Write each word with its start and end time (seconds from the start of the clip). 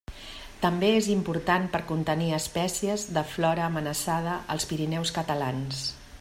També 0.61 0.87
és 1.01 1.09
important 1.15 1.67
per 1.75 1.81
contenir 1.91 2.31
espècies 2.39 3.05
de 3.19 3.25
flora 3.35 3.65
amenaçada 3.69 4.37
als 4.57 4.71
Pirineus 4.73 5.15
catalans. 5.21 5.89